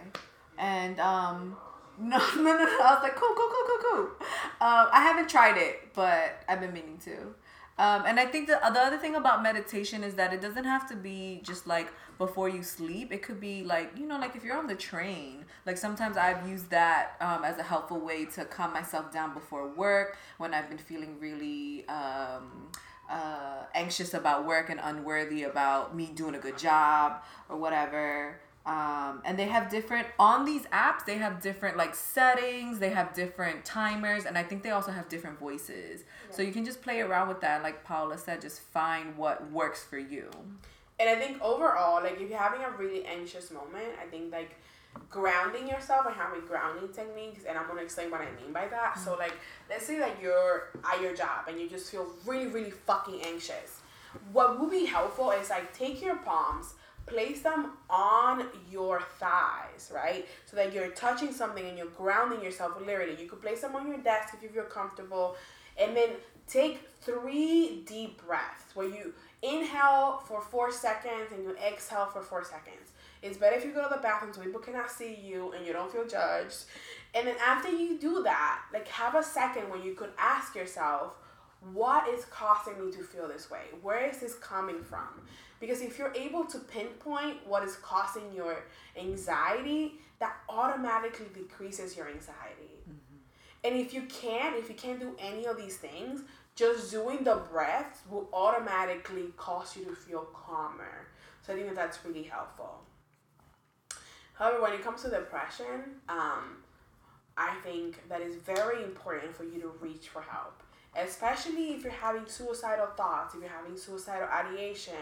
[0.57, 1.57] And um
[1.99, 4.27] no no no no I was like cool cool cool cool cool.
[4.61, 7.35] Um I haven't tried it, but I've been meaning to.
[7.77, 10.87] Um and I think the the other thing about meditation is that it doesn't have
[10.89, 13.11] to be just like before you sleep.
[13.11, 15.45] It could be like, you know, like if you're on the train.
[15.65, 19.67] Like sometimes I've used that um, as a helpful way to calm myself down before
[19.67, 22.69] work when I've been feeling really um
[23.09, 28.39] uh, anxious about work and unworthy about me doing a good job or whatever.
[28.65, 31.05] Um, and they have different on these apps.
[31.05, 32.79] They have different like settings.
[32.79, 36.03] They have different timers, and I think they also have different voices.
[36.31, 37.61] So you can just play around with that.
[37.61, 40.29] Like Paula said, just find what works for you.
[40.99, 44.55] And I think overall, like if you're having a really anxious moment, I think like
[45.09, 48.97] grounding yourself and having grounding techniques, and I'm gonna explain what I mean by that.
[48.97, 49.33] So like
[49.69, 53.81] let's say that you're at your job and you just feel really, really fucking anxious.
[54.31, 56.75] What would be helpful is like take your palms,
[57.05, 60.27] place them on your thighs, right?
[60.45, 63.15] So that you're touching something and you're grounding yourself literally.
[63.21, 65.35] You could place them on your desk if you feel comfortable.
[65.77, 66.09] And then
[66.47, 72.43] take three deep breaths where you inhale for four seconds and you exhale for four
[72.43, 72.91] seconds.
[73.21, 75.73] It's better if you go to the bathroom so people cannot see you and you
[75.73, 76.65] don't feel judged.
[77.13, 81.17] And then after you do that, like have a second where you could ask yourself,
[81.73, 83.63] what is causing me to feel this way?
[83.81, 85.21] Where is this coming from?
[85.59, 88.63] Because if you're able to pinpoint what is causing your
[88.99, 92.83] anxiety, that automatically decreases your anxiety.
[93.63, 96.21] And if you can't, if you can't do any of these things,
[96.55, 101.07] just doing the breath will automatically cause you to feel calmer.
[101.41, 102.81] So I think that that's really helpful.
[104.33, 106.63] However, when it comes to depression, um,
[107.37, 110.61] I think that it's very important for you to reach for help,
[110.95, 114.93] especially if you're having suicidal thoughts, if you're having suicidal ideation.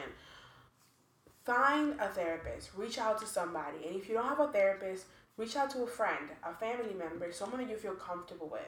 [1.45, 5.57] Find a therapist, reach out to somebody, and if you don't have a therapist, reach
[5.57, 8.61] out to a friend, a family member, someone that you feel comfortable with.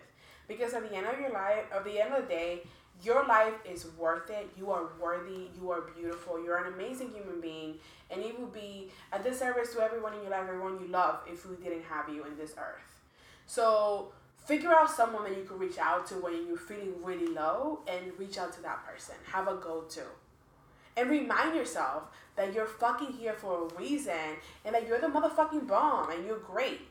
[0.48, 2.64] Because at the end of your life, at the end of the day,
[3.02, 4.50] your life is worth it.
[4.58, 5.50] You are worthy.
[5.60, 6.44] You are beautiful.
[6.44, 7.76] You're an amazing human being,
[8.10, 11.46] and it would be a disservice to everyone in your life, everyone you love, if
[11.46, 13.02] we didn't have you in this earth.
[13.48, 14.12] So
[14.46, 18.12] figure out someone that you can reach out to when you're feeling really low, and
[18.18, 19.16] reach out to that person.
[19.32, 20.04] Have a go-to,
[20.98, 22.04] and remind yourself
[22.36, 24.14] that you're fucking here for a reason,
[24.66, 26.82] and that you're the motherfucking bomb, and you're great.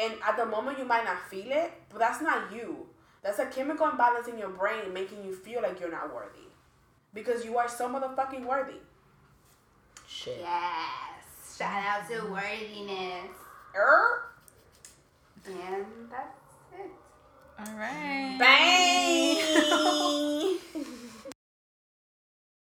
[0.00, 2.86] And at the moment, you might not feel it, but that's not you.
[3.22, 6.48] That's a chemical imbalance in your brain making you feel like you're not worthy.
[7.12, 8.78] Because you are so motherfucking worthy.
[10.08, 10.38] Shit.
[10.40, 11.56] Yes.
[11.58, 13.30] Shout out to worthiness.
[13.74, 14.22] Er?
[15.46, 16.38] And that's
[16.78, 16.90] it.
[17.58, 18.36] All right.
[18.38, 20.46] Bang!